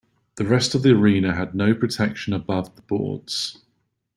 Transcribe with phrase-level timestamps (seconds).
[0.37, 3.59] The rest of the arena had no protection above the boards.